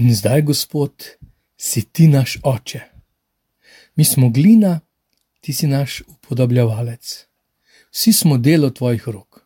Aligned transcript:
In 0.00 0.14
zdaj, 0.14 0.42
Gospod, 0.42 1.04
si 1.56 1.82
ti 1.92 2.06
naš 2.08 2.38
oče. 2.42 2.80
Mi 3.96 4.04
smo 4.04 4.28
glina, 4.30 4.80
ti 5.40 5.52
si 5.52 5.66
naš 5.66 6.02
upodobljavalec. 6.06 7.26
Vsi 7.90 8.12
smo 8.12 8.38
delo 8.38 8.70
tvojih 8.70 9.08
rok. 9.08 9.40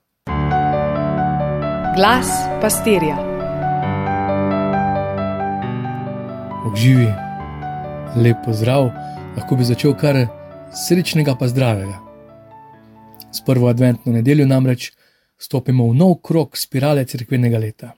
Glas 1.97 2.29
pastirja. 2.61 3.17
Obživi, 6.67 7.09
lep 8.17 8.45
pozdrav, 8.45 8.91
lahko 9.37 9.57
bi 9.57 9.65
začel 9.65 9.97
kar 9.97 10.27
srečnega 10.85 11.33
pa 11.41 11.49
zdravega. 11.49 11.97
S 13.33 13.41
prvo 13.41 13.73
adventno 13.73 14.13
nedeljo 14.13 14.47
namreč 14.47 14.93
stopimo 15.39 15.89
v 15.89 15.97
nov 15.97 16.19
krok 16.21 16.61
spirale 16.61 17.09
crkvenega 17.09 17.59
leta. 17.59 17.95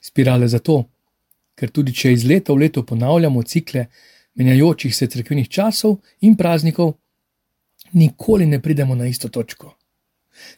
Spirale 0.00 0.48
zato, 0.48 0.91
ker 1.62 1.70
tudi 1.70 1.94
če 1.94 2.10
iz 2.10 2.24
leta 2.26 2.50
v 2.50 2.64
leto 2.64 2.82
ponavljamo 2.82 3.42
cikle 3.46 3.84
menjajočih 4.34 4.96
se 4.96 5.06
crkvenih 5.06 5.46
časov 5.46 6.00
in 6.26 6.34
praznikov, 6.34 6.96
nikoli 7.94 8.48
ne 8.50 8.58
pridemo 8.58 8.96
na 8.98 9.06
isto 9.06 9.28
točko. 9.28 9.70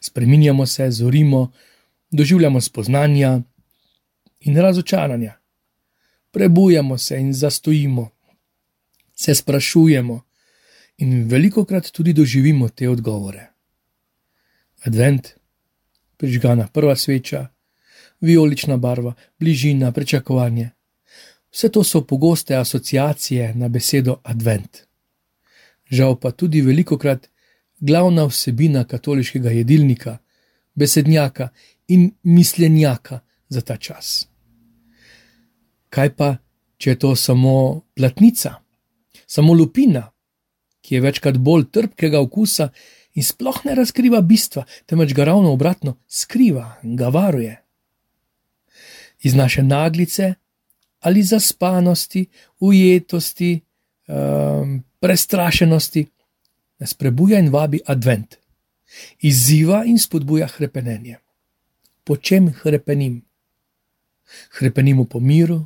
Spreminjamo 0.01 0.65
se, 0.65 0.89
zorimo, 0.91 1.51
doživljamo 2.09 2.61
spoznanja 2.61 3.37
in 4.49 4.57
razočaranja. 4.57 5.35
Prebujamo 6.31 6.97
se 6.97 7.19
in 7.21 7.33
zastojimo, 7.33 8.09
se 9.13 9.35
sprašujemo 9.35 10.21
in 10.97 11.27
veliko 11.29 11.65
krat 11.65 11.91
tudi 11.91 12.13
doživimo 12.13 12.69
te 12.69 12.89
odgovore. 12.89 13.51
Advent, 14.85 15.35
prižgana 16.17 16.67
prva 16.67 16.95
sveča, 16.95 17.47
vijolična 18.21 18.77
barva, 18.77 19.13
bližina, 19.39 19.91
pričakovanje. 19.91 20.71
Vse 21.55 21.69
to 21.69 21.83
so 21.83 22.01
pogoste 22.01 22.55
asociacije 22.55 23.53
na 23.55 23.67
besedo 23.67 24.17
advent. 24.23 24.77
Žal 25.87 26.17
pa 26.19 26.31
tudi 26.31 26.61
veliko 26.61 26.97
krat 26.97 27.29
glavna 27.79 28.25
vsebina 28.25 28.83
katoliškega 28.83 29.49
jedilnika, 29.49 30.17
besednjaka 30.75 31.49
in 31.87 32.11
misljenjaka 32.23 33.19
za 33.49 33.61
ta 33.61 33.77
čas. 33.77 34.27
Kaj 35.89 36.15
pa, 36.15 36.35
če 36.77 36.89
je 36.89 36.99
to 36.99 37.15
samo 37.15 37.81
platnica, 37.95 38.55
samo 39.27 39.53
lupina, 39.53 40.11
ki 40.81 40.95
je 40.95 41.01
večkrat 41.01 41.37
bolj 41.37 41.69
trpkega 41.71 42.19
okusa 42.19 42.69
in 43.13 43.23
sploh 43.23 43.63
ne 43.65 43.75
razkriva 43.75 44.21
bistva, 44.21 44.65
temveč 44.85 45.13
ga 45.13 45.23
ravno 45.23 45.53
obratno 45.53 45.97
skriva 46.07 46.73
in 46.83 46.95
ga 46.95 47.07
varuje. 47.07 47.61
Iz 49.23 49.35
naše 49.35 49.63
naglice 49.63 50.33
ali 51.05 51.23
zaspanosti, 51.23 52.25
ujetosti, 52.59 53.59
um, 54.07 54.79
prestrašenosti 54.99 56.05
nas 56.81 56.93
prebuja 56.93 57.39
in 57.39 57.51
vabi 57.53 57.79
advent, 57.85 58.35
izziva 59.21 59.83
in 59.85 59.99
spodbuja 59.99 60.47
krepenje. 60.47 61.19
Po 62.03 62.17
čem 62.17 62.49
krepenim? 62.53 63.21
Krepenim 64.57 65.05
po 65.05 65.19
miru, 65.19 65.65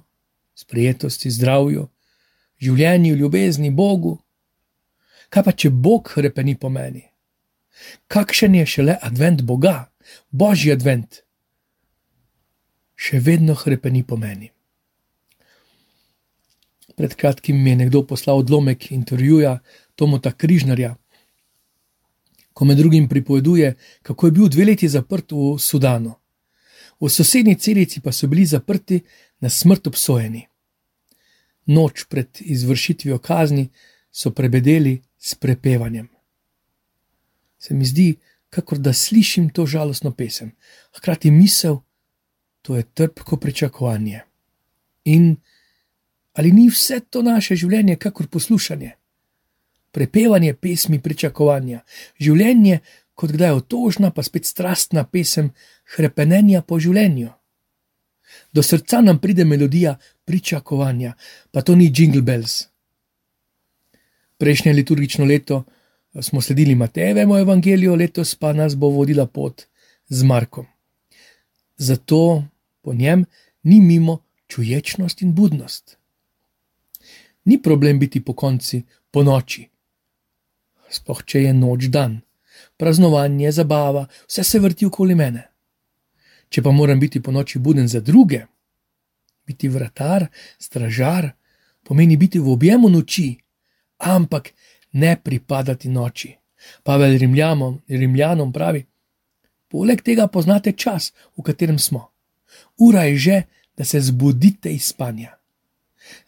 sprijetosti, 0.56 1.32
zdravju, 1.32 1.88
življenju, 2.60 3.16
ljubezni, 3.16 3.72
Bogu. 3.72 4.18
Kaj 5.30 5.44
pa 5.44 5.56
če 5.56 5.70
Bog 5.70 6.12
krepeni 6.14 6.58
po 6.60 6.70
meni? 6.70 7.06
Kakšen 8.12 8.60
je 8.60 8.66
šele 8.66 8.98
advent 9.02 9.42
Boga, 9.48 9.88
božji 10.32 10.74
advent? 10.76 11.24
Še 13.00 13.22
vedno 13.24 13.56
krepeni 13.56 14.04
po 14.04 14.18
meni. 14.20 14.52
Pred 17.00 17.16
kratkim 17.16 17.64
mi 17.64 17.70
je 17.70 17.76
nekdo 17.76 18.02
poslal 18.04 18.38
odlomek 18.38 18.92
intervjuja 18.92 19.60
Tomota 19.96 20.32
Križnarja, 20.32 20.96
ko 22.54 22.66
med 22.66 22.78
drugim 22.78 23.08
pripoveduje, 23.08 23.76
kako 24.04 24.28
je 24.28 24.32
bil 24.32 24.50
dve 24.52 24.66
leti 24.66 24.90
zaprt 24.92 25.32
v 25.32 25.54
Sudanu. 25.64 26.18
V 27.00 27.08
sosednji 27.08 27.56
celici 27.56 28.02
pa 28.04 28.12
so 28.12 28.28
bili 28.28 28.44
zaprti 28.46 29.00
na 29.40 29.50
smrt 29.50 29.88
obsojeni. 29.88 30.44
Noč 31.72 32.04
pred 32.12 32.42
izvršitvijo 32.42 33.22
kazni 33.24 33.70
so 34.12 34.36
prebedeli 34.36 35.00
s 35.18 35.36
prepevanjem. 35.40 36.10
Se 37.60 37.74
mi 37.74 37.86
zdi, 37.86 38.18
kakor 38.50 38.78
da 38.78 38.94
slišim 38.94 39.54
to 39.56 39.66
žalostno 39.66 40.12
pesem, 40.12 40.52
hkrati 40.98 41.32
misel, 41.32 41.80
to 42.62 42.76
je 42.76 42.84
trpko 42.84 43.38
pričakovanje. 43.38 44.20
In 45.06 45.38
Ali 46.40 46.52
ni 46.52 46.70
vse 46.72 47.02
to 47.12 47.20
naše 47.22 47.58
življenje, 47.60 47.98
kakor 48.00 48.30
poslušanje? 48.32 48.94
Prepevanje 49.92 50.54
pesmi 50.56 51.02
pričakovanja, 51.04 51.82
življenje 52.16 52.78
kot 53.20 53.34
kdaj 53.36 53.58
otožna, 53.58 54.14
pa 54.16 54.24
spet 54.24 54.48
strastna 54.48 55.04
pesem 55.04 55.50
krepenja 55.96 56.62
po 56.62 56.80
življenju. 56.80 57.34
Do 58.56 58.64
srca 58.64 59.02
nam 59.04 59.20
pride 59.20 59.44
melodija 59.44 59.98
pričakovanja, 60.24 61.18
pa 61.52 61.66
to 61.66 61.76
ni 61.76 61.90
Jingle 61.92 62.24
Bells. 62.24 62.62
Prejšnje 64.40 64.78
liturgično 64.80 65.28
leto 65.28 65.66
eh, 65.66 66.24
smo 66.24 66.40
sledili 66.40 66.80
Matejevemu 66.80 67.42
evangeliju, 67.44 68.00
letos 68.00 68.36
pa 68.40 68.54
nas 68.54 68.80
bo 68.80 68.96
vodila 68.96 69.28
pot 69.28 69.68
z 70.08 70.24
Markom. 70.24 70.72
Zato 71.76 72.46
po 72.82 72.94
njem 72.94 73.26
ni 73.64 73.82
mimo 73.82 74.22
čuječnost 74.48 75.22
in 75.22 75.36
budnost 75.36 75.99
ni 77.50 77.58
problem 77.62 78.00
biti 78.00 78.22
po 78.22 78.36
konci, 78.38 78.84
po 79.12 79.24
noči. 79.26 79.66
Sploh 80.90 81.22
če 81.26 81.42
je 81.48 81.54
noč 81.54 81.90
dan, 81.90 82.20
praznovanje, 82.78 83.52
zabava, 83.52 84.06
vse 84.30 84.46
se 84.46 84.62
vrti 84.62 84.86
okoli 84.86 85.18
mene. 85.18 85.48
Če 86.50 86.62
pa 86.66 86.74
moram 86.74 87.02
biti 87.02 87.22
po 87.22 87.34
noči 87.34 87.62
buden 87.62 87.90
za 87.90 88.02
druge, 88.06 88.44
biti 89.50 89.70
vratar, 89.70 90.28
stražar, 90.62 91.32
pomeni 91.84 92.18
biti 92.18 92.40
v 92.40 92.54
objemu 92.54 92.90
noči, 92.90 93.32
ampak 94.06 94.54
ne 94.94 95.16
pripadati 95.18 95.90
noči. 95.90 96.36
Pavel 96.84 97.18
Rimljanom, 97.18 97.82
Rimljanom 97.88 98.54
pravi: 98.54 98.84
Poleg 99.70 100.02
tega 100.06 100.28
poznate 100.28 100.74
čas, 100.74 101.14
v 101.38 101.46
katerem 101.46 101.80
smo. 101.80 102.10
Ura 102.78 103.08
je 103.10 103.18
že, 103.18 103.42
da 103.78 103.86
se 103.86 104.02
zbudite 104.02 104.74
iz 104.74 104.92
spanja. 104.92 105.39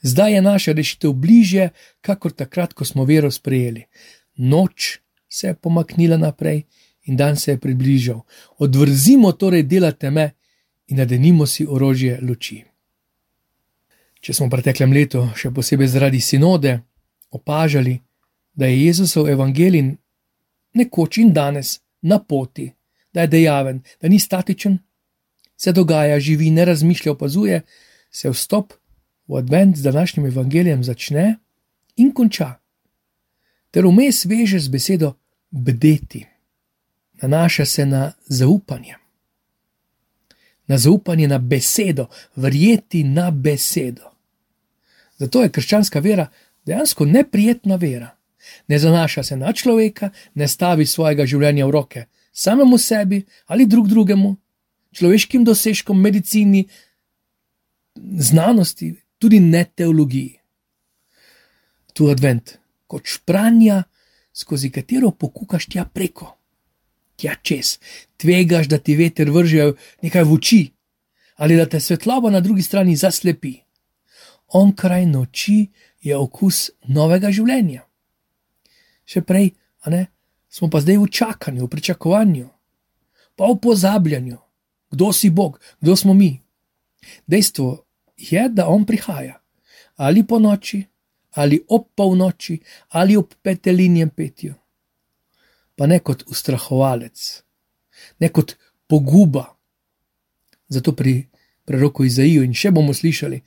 Zdaj 0.02 0.34
je 0.34 0.42
naša 0.42 0.74
rešitev 0.74 1.14
bližje, 1.14 1.69
kakor 2.02 2.31
takrat, 2.31 2.74
ko 2.74 2.86
smo 2.86 3.06
vero 3.06 3.31
sprejeli. 3.31 3.86
Noč 4.38 5.00
se 5.30 5.47
je 5.47 5.56
pomaknila 5.56 6.18
naprej 6.18 6.64
in 7.03 7.18
dan 7.18 7.36
se 7.36 7.52
je 7.52 7.58
približal. 7.58 8.22
Odvrzimo 8.58 9.31
torej 9.31 9.64
dela 9.64 9.92
teme 9.92 10.31
in 10.88 10.97
nadenimo 10.97 11.46
si 11.46 11.66
orožje 11.68 12.19
luči. 12.22 12.64
Če 14.22 14.34
smo 14.34 14.46
v 14.46 14.53
preteklem 14.53 14.94
letu, 14.94 15.24
še 15.36 15.50
posebej 15.50 15.88
zaradi 15.88 16.22
sinode, 16.22 16.75
opažali, 17.31 17.98
da 18.53 18.68
je 18.68 18.86
Jezusov 18.86 19.30
evangelij 19.30 19.96
nekoč 20.78 21.18
in 21.18 21.34
danes 21.34 21.80
na 22.02 22.19
poti, 22.19 22.68
da 23.13 23.22
je 23.22 23.28
dejaven, 23.28 23.81
da 24.02 24.08
ni 24.08 24.19
statičen, 24.19 24.78
se 25.58 25.72
dogaja, 25.72 26.19
živi, 26.19 26.50
ne 26.50 26.66
razmišlja, 26.66 27.12
opazuje, 27.12 27.62
se 28.12 28.30
vstop 28.30 28.74
v 29.28 29.38
advent 29.38 29.78
z 29.78 29.82
današnjim 29.82 30.26
evangelijem 30.26 30.84
začne 30.84 31.36
in 31.96 32.12
konča, 32.14 32.59
ter 33.72 33.86
vmes 33.86 34.26
veže 34.26 34.59
z 34.59 34.68
besedo 34.68 35.14
bdeti, 35.52 36.26
nanaša 37.22 37.66
se 37.66 37.86
na 37.86 38.12
zaupanje. 38.26 38.96
Na 40.68 40.78
zaupanje 40.78 41.28
na 41.28 41.38
besedo, 41.38 42.08
verjeti 42.36 43.04
na 43.04 43.31
besedo. 43.31 44.12
Zato 45.18 45.44
je 45.44 45.51
krščanska 45.51 46.00
vera 46.00 46.28
dejansko 46.66 47.06
neprijetna 47.06 47.75
vera. 47.75 48.16
Ne 48.68 48.80
zanaša 48.80 49.24
se 49.24 49.36
na 49.38 49.54
človeka, 49.54 50.10
ne 50.34 50.48
stavi 50.48 50.86
svojega 50.86 51.25
življenja 51.25 51.66
v 51.66 51.72
roke 51.72 52.06
samemu 52.31 52.78
sebi 52.78 53.25
ali 53.45 53.66
drug 53.66 53.88
drugemu, 53.88 54.36
človeškim 54.92 55.44
dosežkom, 55.44 56.01
medicini, 56.01 56.68
znanosti, 57.95 58.95
tudi 59.21 59.39
ne 59.39 59.62
teologiji. 59.75 60.39
Tu 61.94 62.09
advent, 62.09 62.57
kot 62.89 63.06
špranja, 63.06 63.83
skozi 64.33 64.71
katero 64.73 65.12
pokukaš 65.12 65.68
tja 65.69 65.85
preko, 65.85 66.31
tja 67.19 67.35
čez, 67.44 67.77
tvegaš, 68.18 68.71
da 68.71 68.79
ti 68.81 68.95
veter 68.97 69.29
vržejo 69.29 69.75
nekaj 70.01 70.25
v 70.25 70.38
oči 70.39 70.62
ali 71.41 71.56
da 71.57 71.65
te 71.65 71.79
svetloba 71.79 72.29
na 72.29 72.39
drugi 72.39 72.62
strani 72.62 72.95
zaslepi. 72.95 73.56
On 74.53 74.75
kraj 74.75 75.06
noči 75.09 75.71
je 76.01 76.18
okus 76.18 76.69
novega 76.85 77.31
življenja. 77.33 77.81
Še 79.09 79.23
prej, 79.25 79.50
a 79.81 79.89
ne, 79.89 80.03
smo 80.50 80.69
pa 80.69 80.83
zdaj 80.83 81.00
v 81.01 81.07
čakanju, 81.09 81.65
v 81.65 81.71
pričakovanju, 81.71 82.45
pa 83.33 83.50
v 83.50 83.57
pozabljanju, 83.57 84.38
kdo 84.94 85.09
si 85.09 85.31
Bog, 85.33 85.57
kdo 85.81 85.95
smo 85.97 86.13
mi. 86.13 86.35
Dejstvo 87.25 87.88
je, 88.31 88.50
da 88.50 88.68
on 88.68 88.85
prihaja. 88.85 89.39
Ali 89.95 90.23
po 90.27 90.39
noči, 90.39 90.83
ali 91.31 91.62
ob 91.69 91.88
polnoči, 91.95 92.59
ali 92.89 93.18
ob 93.18 93.33
petelinjem 93.41 94.09
petju. 94.09 94.53
Pa 95.75 95.88
ne 95.88 96.00
kot 96.00 96.23
ustrahovalec, 96.27 97.44
ne 98.19 98.29
kot 98.29 98.56
poguba. 98.88 99.45
Zato 100.68 100.95
pri 100.95 101.27
preroku 101.65 102.06
Izaiju 102.06 102.44
in 102.44 102.53
še 102.53 102.71
bomo 102.71 102.94
slišali: 102.94 103.41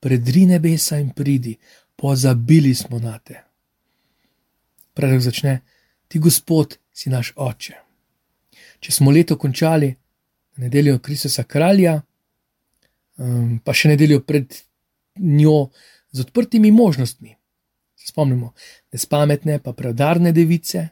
Predri 0.00 0.46
nebesa 0.46 0.98
in 0.98 1.10
pridi, 1.10 1.56
pozabili 1.96 2.74
smo 2.74 2.98
na 2.98 3.18
te. 3.18 3.42
Prerok 4.94 5.20
začne: 5.20 5.60
Ti, 6.08 6.18
Gospod, 6.18 6.78
si 6.92 7.10
naš 7.10 7.32
oče. 7.36 7.74
Če 8.80 8.92
smo 8.92 9.10
leto 9.10 9.36
končali 9.38 9.88
na 10.54 10.66
nedeljo 10.66 10.98
Kristusa 10.98 11.42
kralja, 11.42 12.02
um, 13.18 13.58
pa 13.64 13.74
še 13.74 13.94
nedeljo 13.94 14.20
pred 14.26 14.54
njo 15.20 15.70
z 16.12 16.20
odprtimi 16.20 16.70
možnostmi. 16.70 17.36
Se 17.96 18.10
spomnimo, 18.10 18.52
ne 18.92 18.98
spametne, 18.98 19.58
pa 19.58 19.72
preudarne 19.72 20.32
device. 20.32 20.88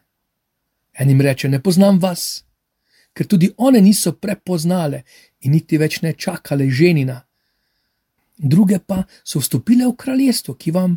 Enim 0.92 1.20
reče: 1.20 1.48
Ne 1.48 1.62
poznam 1.62 1.98
vas, 1.98 2.44
ker 3.12 3.26
tudi 3.26 3.50
one 3.56 3.80
niso 3.80 4.12
prepoznale 4.12 5.02
in 5.40 5.52
niti 5.52 5.78
več 5.78 6.00
ne 6.02 6.12
čakale 6.12 6.68
ženina. 6.70 7.20
Druge 8.38 8.78
pa 8.78 9.04
so 9.24 9.42
vstopile 9.42 9.86
v 9.86 9.96
kraljestvo, 9.96 10.54
ki, 10.54 10.72
vam, 10.72 10.96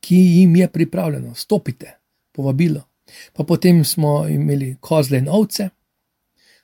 ki 0.00 0.16
jim 0.16 0.56
je 0.56 0.68
pripravljeno. 0.68 1.34
Stopite, 1.34 1.96
povabilo. 2.32 2.84
Pa 3.32 3.44
potem 3.44 3.84
smo 3.84 4.26
imeli 4.28 4.76
kozle 4.80 5.18
in 5.18 5.28
ovce, 5.28 5.70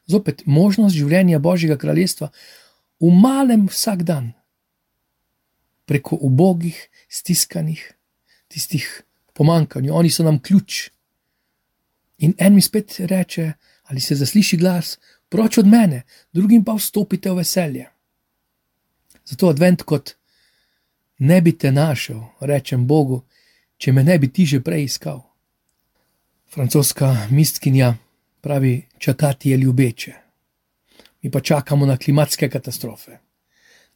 zopet 0.06 0.43
možnost 0.46 0.96
življenja 0.96 1.38
Božjega 1.38 1.76
kraljestva 1.78 2.31
v 3.02 3.10
malem 3.10 3.66
vsak 3.66 4.06
dan, 4.06 4.31
preko 5.84 6.16
ubogih, 6.16 6.78
stiskanih, 7.10 7.82
tistih 8.49 8.87
pomankanj, 9.34 9.90
oni 9.90 10.10
so 10.10 10.22
nam 10.22 10.38
ključ. 10.38 10.90
In 12.22 12.34
en 12.38 12.54
mi 12.54 12.62
spet 12.62 13.00
reče, 13.00 13.52
ali 13.90 14.00
se 14.00 14.14
zasliši 14.14 14.56
glas, 14.56 14.99
proč 15.28 15.58
od 15.58 15.66
mene, 15.66 16.04
drugim 16.32 16.64
pa 16.64 16.76
vstopite 16.78 17.31
v 17.31 17.43
veselje. 17.43 17.90
Zato 19.26 19.48
advent 19.50 19.82
kot 19.82 20.14
ne 21.19 21.40
bi 21.43 21.58
te 21.58 21.72
našel, 21.72 22.22
rečem 22.40 22.87
Bogu, 22.87 23.25
če 23.76 23.93
me 23.93 24.05
ne 24.06 24.19
bi 24.19 24.31
ti 24.31 24.46
že 24.46 24.62
prej 24.62 24.84
iskal. 24.84 25.22
Francoska 26.46 27.26
mistkinja 27.31 27.94
pravi: 28.40 28.87
čakati 28.98 29.50
je 29.50 29.56
ljubeče. 29.56 30.21
Mi 31.22 31.30
pa 31.30 31.40
čakamo 31.40 31.86
na 31.86 31.96
klimatske 31.96 32.48
katastrofe, 32.48 33.19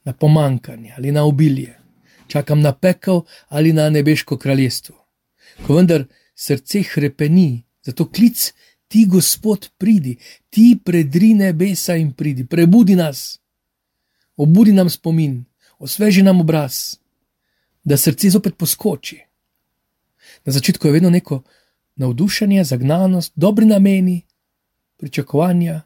na 0.03 0.13
pomankanje 0.13 0.93
ali 0.97 1.11
na 1.11 1.23
obilje, 1.25 1.77
čakam 2.27 2.61
na 2.61 2.73
pekel 2.73 3.21
ali 3.47 3.73
na 3.73 3.89
nebeško 3.89 4.37
kraljestvo. 4.37 4.95
Ko 5.67 5.75
vendar 5.75 6.05
srce 6.35 6.83
hrepeni, 6.83 7.63
zato 7.83 8.11
klic 8.11 8.53
ti, 8.87 9.05
Gospod, 9.05 9.69
pridi, 9.77 10.17
ti 10.49 10.79
predri 10.85 11.33
nebesa 11.33 11.95
in 11.95 12.13
pridi, 12.13 12.45
prebudi 12.45 12.95
nas, 12.95 13.39
obudi 14.35 14.71
nam 14.71 14.89
spomin, 14.89 15.45
osveži 15.79 16.23
nam 16.23 16.41
obraz, 16.41 16.95
da 17.83 17.97
srce 17.97 18.29
zopet 18.29 18.57
poskoči. 18.57 19.19
Na 20.45 20.51
začetku 20.51 20.87
je 20.87 20.93
vedno 20.93 21.09
neko 21.09 21.41
navdušenje, 21.95 22.63
zagnanost, 22.63 23.33
dobri 23.35 23.65
nameni, 23.65 24.21
pričakovanja, 24.97 25.81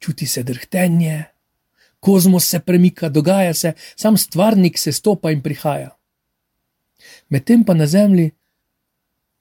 čuti 0.00 0.26
se 0.26 0.42
drhtenje, 0.42 1.24
kozmos 2.00 2.48
se 2.48 2.60
premika, 2.60 3.08
dogaja 3.08 3.54
se, 3.54 3.72
sam 3.96 4.16
stvarnik 4.16 4.78
se 4.78 4.92
stopa 4.92 5.30
in 5.30 5.42
prihaja. 5.42 5.90
Medtem 7.28 7.64
pa 7.64 7.74
na 7.74 7.86
zemlji 7.86 8.30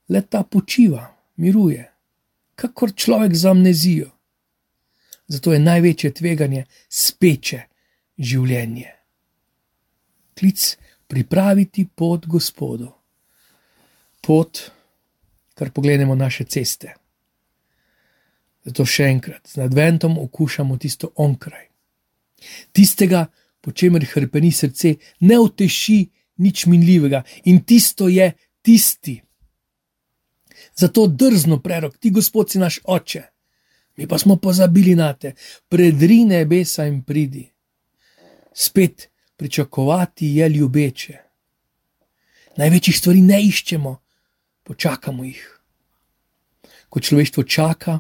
leta 0.10 0.44
počiva, 0.44 1.16
miruje, 1.36 1.92
kakor 2.56 2.92
človek 2.96 3.36
za 3.36 3.52
amnezijo. 3.52 4.12
Zato 5.28 5.54
je 5.54 5.60
največje 5.60 6.14
tveganje 6.14 6.66
speče 6.90 7.62
življenje. 8.18 8.90
Klic 10.40 10.78
pripraviti 11.08 11.86
pot 11.96 12.26
Gospodu. 12.26 12.90
Pot, 14.22 14.72
kar 15.54 15.72
pogledamo 15.72 16.16
naše 16.16 16.44
ceste. 16.44 16.99
Zato 18.70 18.86
še 18.86 19.08
enkrat, 19.10 19.48
z 19.50 19.64
adventom 19.66 20.20
okušamo 20.22 20.78
tisto 20.78 21.10
onkraj. 21.18 21.66
Tistega, 22.72 23.26
po 23.62 23.74
čemer 23.74 24.06
hrpeni 24.06 24.52
srce, 24.54 24.94
ne 25.26 25.40
uteši 25.42 26.00
nič 26.46 26.68
minljivega 26.70 27.24
in 27.50 27.64
tisto 27.66 28.08
je 28.08 28.30
tisti. 28.62 29.18
Zato 30.78 31.08
drzno 31.08 31.58
prerok, 31.64 31.98
ti 31.98 32.12
gospod 32.14 32.52
si 32.52 32.62
naš 32.62 32.80
oče, 32.84 33.24
mi 33.98 34.08
pa 34.08 34.20
smo 34.22 34.38
pozabili 34.38 34.94
na 34.96 35.14
te, 35.14 35.34
predri 35.68 36.24
nebesa 36.30 36.86
in 36.86 37.02
pridi. 37.04 37.50
Spet 38.54 39.10
pričakovati 39.36 40.36
je 40.36 40.50
ljubeče. 40.50 41.18
Največjih 42.58 42.98
stvari 42.98 43.22
ne 43.22 43.42
iščemo, 43.44 43.96
počakamo 44.64 45.24
jih. 45.24 45.42
Ko 46.90 47.00
človeštvo 47.00 47.44
čaka, 47.44 48.00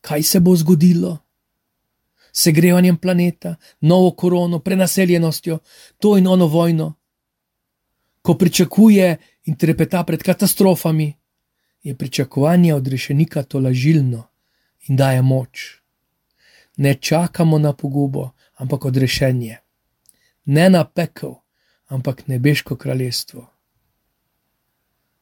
kaj 0.00 0.22
se 0.22 0.40
bo 0.40 0.56
zgodilo? 0.56 1.18
Segrevanjem 2.32 2.96
planeta, 2.96 3.56
novo 3.80 4.10
korono, 4.10 4.58
prenaseljenostjo, 4.58 5.58
to 5.98 6.18
in 6.18 6.26
ono 6.26 6.46
vojno. 6.46 6.94
Ko 8.22 8.34
pričakuje 8.34 9.16
in 9.44 9.56
trepeta 9.56 10.04
pred 10.04 10.22
katastrofami, 10.22 11.14
je 11.82 11.96
pričakovanje 11.96 12.74
od 12.74 12.88
rešenika 12.88 13.42
to 13.42 13.58
lažilno 13.58 14.28
in 14.88 14.96
daje 14.96 15.22
moč. 15.22 15.80
Ne 16.76 16.94
čakamo 16.94 17.58
na 17.58 17.72
pogubo, 17.72 18.30
ampak 18.54 18.84
odrešenje. 18.84 19.56
Ne 20.44 20.70
na 20.70 20.84
pekel, 20.84 21.34
ampak 21.86 22.26
nebeško 22.26 22.76
kraljestvo. 22.76 23.50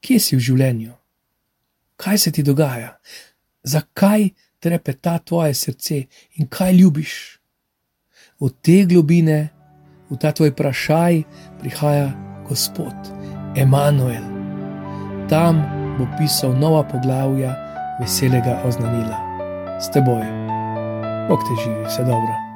Kje 0.01 0.21
si 0.21 0.37
v 0.37 0.41
življenju? 0.41 0.93
Kaj 1.97 2.19
se 2.19 2.33
ti 2.33 2.43
dogaja? 2.43 2.99
Zakaj? 3.63 4.31
Trepeta 4.61 5.19
tvoje 5.19 5.55
srce 5.55 6.03
in 6.37 6.47
kaj 6.47 6.73
ljubiš. 6.73 7.39
V 8.41 8.51
te 8.63 8.85
globine, 8.87 9.49
v 10.11 10.17
ta 10.17 10.33
tvoj 10.33 10.51
vprašaj, 10.51 11.23
prihaja 11.61 12.13
Gospod 12.49 13.13
Emanuel. 13.57 14.25
Tam 15.29 15.63
bo 15.99 16.07
pisal 16.19 16.55
nova 16.57 16.83
poglavja 16.89 17.55
veselega 18.01 18.63
oznanila. 18.65 19.19
S 19.83 19.91
teboj, 19.95 20.27
Bog 21.29 21.41
te 21.45 21.63
živi, 21.63 21.85
vse 21.87 22.05
dobro. 22.05 22.48